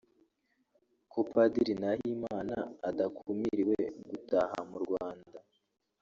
ko 1.11 1.19
Padiri 1.31 1.73
Nahimana 1.81 2.55
adakumiriwe 2.89 3.77
gutaha 4.09 4.57
mu 4.69 4.77
Rwanda 4.83 5.37